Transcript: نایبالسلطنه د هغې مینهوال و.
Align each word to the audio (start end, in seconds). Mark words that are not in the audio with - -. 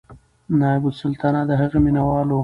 نایبالسلطنه 0.61 1.41
د 1.49 1.51
هغې 1.61 1.79
مینهوال 1.85 2.27
و. 2.31 2.39